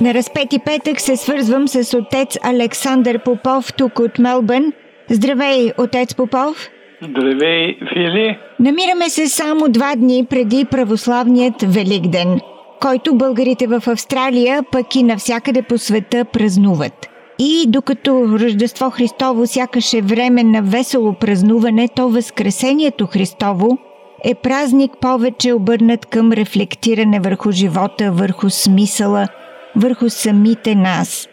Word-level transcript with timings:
На 0.00 0.14
разпети 0.14 0.58
петък 0.58 1.00
се 1.00 1.16
свързвам 1.16 1.68
с 1.68 1.98
отец 1.98 2.38
Александър 2.42 3.18
Попов 3.18 3.72
тук 3.72 3.98
от 3.98 4.18
Мелбърн. 4.18 4.72
Здравей, 5.10 5.70
отец 5.78 6.14
Попов! 6.14 6.70
Здравей, 7.02 7.78
Фили! 7.92 8.38
Намираме 8.60 9.08
се 9.08 9.28
само 9.28 9.68
два 9.68 9.96
дни 9.96 10.26
преди 10.30 10.64
православният 10.64 11.54
Великден, 11.62 12.40
който 12.82 13.14
българите 13.14 13.66
в 13.66 13.82
Австралия, 13.86 14.62
пък 14.72 14.94
и 14.94 15.02
навсякъде 15.02 15.62
по 15.62 15.78
света 15.78 16.24
празнуват. 16.24 17.08
И 17.38 17.64
докато 17.68 18.38
Рождество 18.40 18.90
Христово 18.90 19.46
сякаш 19.46 19.94
е 19.94 20.00
време 20.00 20.42
на 20.44 20.62
весело 20.62 21.12
празнуване, 21.12 21.88
то 21.88 22.08
Възкресението 22.08 23.06
Христово 23.06 23.78
е 24.24 24.34
празник 24.34 24.92
повече 25.00 25.52
обърнат 25.52 26.06
към 26.06 26.32
рефлектиране 26.32 27.20
върху 27.20 27.52
живота, 27.52 28.12
върху 28.12 28.50
смисъла– 28.50 29.28
върху 29.76 30.08
самите 30.08 30.74
нас. 30.74 31.28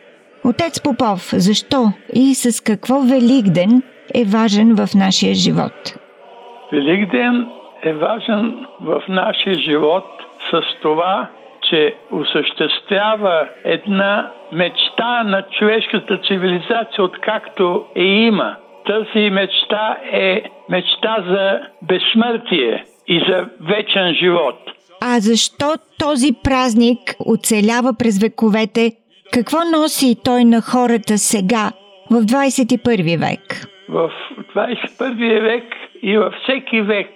Отец 0.46 0.82
Попов, 0.84 1.30
защо 1.34 1.92
и 2.14 2.36
с 2.36 2.64
какво 2.64 2.96
Великден 3.02 3.84
е 4.16 4.24
важен 4.26 4.76
в 4.76 4.88
нашия 4.96 5.34
живот? 5.34 5.78
Великден 6.72 7.48
е 7.84 7.94
важен 7.94 8.66
в 8.82 9.04
нашия 9.10 9.56
живот 9.56 10.06
с 10.52 10.62
това, 10.82 11.28
че 11.70 11.96
осъществява 12.12 13.48
една 13.64 14.32
мечта 14.52 15.24
на 15.24 15.44
човешката 15.60 16.18
цивилизация, 16.28 17.04
откакто 17.04 17.86
е 17.96 18.04
има. 18.04 18.56
Тази 18.86 19.30
мечта 19.30 19.98
е 20.12 20.44
мечта 20.70 21.16
за 21.28 21.60
безсмъртие 21.82 22.84
и 23.08 23.26
за 23.30 23.50
вечен 23.62 24.14
живот– 24.14 24.56
а 25.02 25.20
защо 25.20 25.66
този 26.00 26.34
празник 26.44 27.00
оцелява 27.26 27.94
през 28.00 28.20
вековете? 28.22 28.92
Какво 29.34 29.58
носи 29.76 30.16
той 30.24 30.46
на 30.46 30.62
хората 30.62 31.18
сега, 31.18 31.72
в 32.12 32.22
21 32.22 33.20
век? 33.20 33.68
В 33.90 34.12
21 34.56 35.42
век 35.42 35.64
и 36.02 36.18
във 36.18 36.34
всеки 36.44 36.82
век 36.82 37.10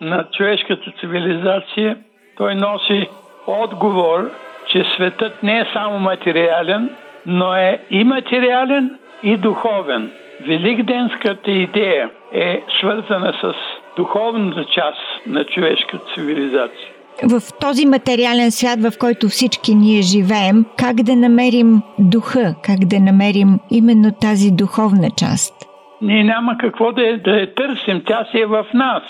на 0.00 0.24
човешката 0.32 0.92
цивилизация 1.00 1.96
той 2.36 2.54
носи 2.54 3.08
отговор, 3.46 4.30
че 4.72 4.84
светът 4.94 5.42
не 5.42 5.58
е 5.58 5.66
само 5.72 5.98
материален, 5.98 6.90
но 7.26 7.54
е 7.54 7.80
и 7.90 8.04
материален, 8.04 8.98
и 9.22 9.36
духовен. 9.36 10.10
Великденската 10.40 11.50
идея 11.50 12.10
е 12.32 12.62
свързана 12.78 13.34
с 13.40 13.54
духовната 13.96 14.64
част 14.64 15.26
на 15.26 15.44
човешката 15.44 16.04
цивилизация 16.14 16.97
в 17.22 17.40
този 17.60 17.86
материален 17.86 18.50
свят, 18.50 18.78
в 18.82 18.98
който 18.98 19.28
всички 19.28 19.74
ние 19.74 20.02
живеем, 20.02 20.64
как 20.78 20.96
да 20.96 21.16
намерим 21.16 21.82
духа, 21.98 22.54
как 22.64 22.78
да 22.78 23.00
намерим 23.00 23.60
именно 23.70 24.10
тази 24.20 24.50
духовна 24.52 25.08
част? 25.16 25.54
Ние 26.02 26.24
няма 26.24 26.58
какво 26.58 26.92
да 26.92 27.02
я, 27.02 27.22
да 27.22 27.30
я 27.30 27.54
търсим, 27.54 28.02
тя 28.06 28.24
си 28.30 28.38
е 28.40 28.46
в 28.46 28.66
нас. 28.74 29.02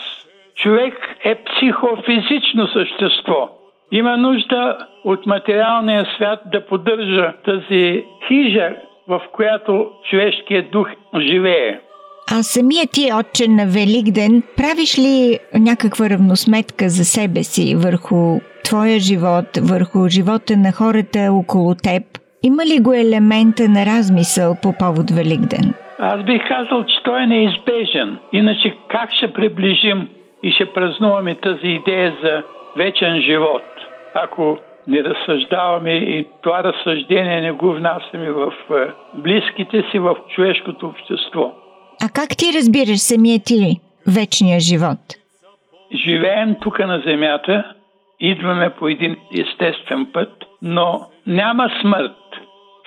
Човек 0.57 0.95
е 1.25 1.35
психофизично 1.45 2.67
същество. 2.67 3.49
Има 3.93 4.17
нужда 4.17 4.79
от 5.05 5.27
материалния 5.27 6.07
свят 6.17 6.41
да 6.53 6.67
поддържа 6.67 7.33
тази 7.45 8.05
хижа, 8.29 8.71
в 9.09 9.23
която 9.33 9.91
човешкият 10.11 10.71
дух 10.71 10.89
живее. 11.21 11.81
А 12.31 12.43
самият 12.43 12.91
ти, 12.93 13.05
отче 13.21 13.49
на 13.49 13.65
Великден, 13.79 14.43
правиш 14.57 14.99
ли 14.99 15.39
някаква 15.69 16.11
равносметка 16.11 16.89
за 16.89 17.05
себе 17.05 17.43
си 17.43 17.75
върху 17.85 18.41
твоя 18.65 18.99
живот, 18.99 19.49
върху 19.73 20.09
живота 20.09 20.53
на 20.57 20.73
хората 20.73 21.21
около 21.33 21.75
теб? 21.75 22.03
Има 22.43 22.63
ли 22.67 22.83
го 22.83 22.93
елемента 22.93 23.63
на 23.69 23.83
размисъл 23.93 24.51
по 24.63 24.71
повод 24.83 25.11
Великден? 25.11 25.67
Аз 25.99 26.23
бих 26.23 26.49
казал, 26.49 26.85
че 26.85 27.03
той 27.05 27.23
е 27.23 27.27
неизбежен. 27.27 28.19
Иначе 28.33 28.75
как 28.89 29.13
ще 29.13 29.33
приближим 29.33 30.09
и 30.43 30.53
ще 30.53 30.73
празнуваме 30.73 31.35
тази 31.35 31.67
идея 31.67 32.17
за 32.23 32.43
вечен 32.77 33.21
живот, 33.21 33.69
ако 34.15 34.59
не 34.89 35.05
разсъждаваме 35.05 35.95
и 35.95 36.27
това 36.43 36.65
разсъждение 36.65 37.41
не 37.41 37.53
го 37.53 37.73
внасяме 37.73 38.31
в 38.31 38.53
е, 38.71 38.75
близките 39.15 39.85
си, 39.91 39.99
в 39.99 40.17
човешкото 40.35 40.87
общество. 40.87 41.53
А 42.05 42.09
как 42.15 42.29
ти 42.39 42.47
разбираш 42.59 42.99
самия 42.99 43.39
ти 43.45 43.81
вечния 44.07 44.61
живот? 44.61 44.99
Живеем 46.07 46.57
тук 46.63 46.79
на 46.79 47.03
Земята, 47.07 47.65
идваме 48.21 48.71
по 48.71 48.89
един 48.89 49.17
естествен 49.39 50.07
път, 50.13 50.45
но 50.63 51.01
няма 51.27 51.71
смърт. 51.81 52.17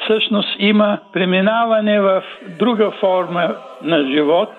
Всъщност 0.03 0.49
има 0.59 0.97
преминаване 1.13 2.01
в 2.01 2.23
друга 2.59 2.91
форма 2.91 3.55
на 3.81 4.11
живот 4.11 4.49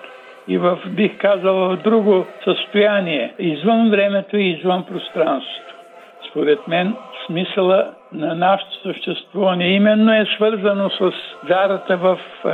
и 0.47 0.57
в, 0.57 0.79
бих 0.87 1.17
казал, 1.17 1.55
в 1.55 1.77
друго 1.83 2.25
състояние, 2.43 3.33
извън 3.39 3.89
времето 3.89 4.37
и 4.37 4.49
извън 4.49 4.83
пространството. 4.83 5.73
Според 6.29 6.67
мен, 6.67 6.95
смисъла 7.27 7.91
на 8.11 8.35
нашето 8.35 8.81
съществуване 8.83 9.67
именно 9.67 10.13
е 10.13 10.25
свързано 10.35 10.89
с 10.89 11.11
вярата 11.47 11.97
в 11.97 12.19
е, 12.45 12.49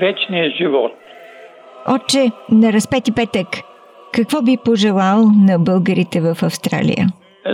вечния 0.00 0.50
живот. 0.50 0.92
Отче, 1.88 2.30
на 2.50 2.72
разпети 2.72 3.14
петък, 3.14 3.46
какво 4.12 4.42
би 4.42 4.56
пожелал 4.64 5.22
на 5.46 5.58
българите 5.58 6.20
в 6.20 6.42
Австралия? 6.42 7.06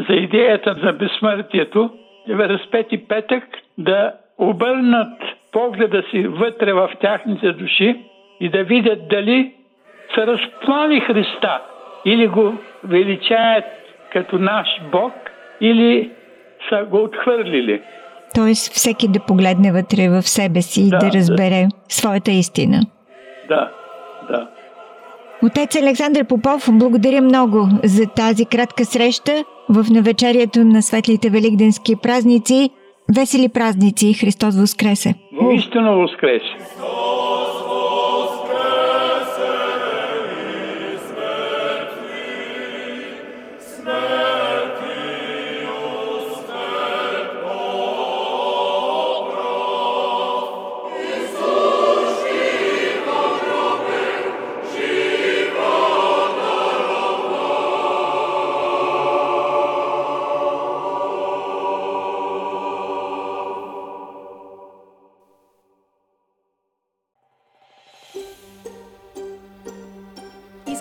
За 0.09 0.15
идеята 0.15 0.77
за 0.85 0.93
безсмъртието, 0.93 1.91
в 2.29 2.49
разпети 2.49 3.09
петък 3.09 3.45
да 3.79 4.13
обърнат 4.39 5.13
погледа 5.53 6.03
си 6.11 6.27
вътре 6.27 6.73
в 6.73 6.91
тяхните 7.01 7.53
души 7.53 7.97
и 8.41 8.49
да 8.49 8.65
видят 8.65 9.09
дали 9.09 9.53
са 10.15 10.27
разплали 10.27 11.01
Христа 11.01 11.63
или 12.05 12.27
го 12.27 12.55
величаят 12.85 13.65
като 14.13 14.39
наш 14.39 14.69
Бог 14.93 15.13
или 15.61 16.11
са 16.69 16.85
го 16.85 17.03
отхвърлили. 17.03 17.83
Тоест 18.35 18.73
всеки 18.73 19.09
да 19.09 19.21
погледне 19.21 19.73
вътре 19.73 20.09
в 20.09 20.23
себе 20.23 20.63
си 20.63 20.81
и 20.81 20.91
да, 20.91 20.99
да 20.99 21.07
разбере 21.07 21.63
да. 21.63 21.69
своята 21.89 22.31
истина. 22.31 22.81
Да. 23.49 23.55
Да. 23.57 23.71
Отец 25.47 25.77
Александър 25.77 26.25
Попов, 26.25 26.69
благодаря 26.73 27.23
много 27.23 27.69
за 27.85 28.07
тази 28.07 28.45
кратка 28.47 28.85
среща 28.85 29.45
в 29.69 29.87
навечерието 29.91 30.65
на 30.65 30.83
светлите 30.83 31.31
великденски 31.31 31.97
празници. 31.97 32.71
Весели 33.17 33.49
празници! 33.49 34.15
Христос 34.15 34.57
Воскресе! 34.57 35.15
Истинно 35.53 35.99
Воскресе! 35.99 36.57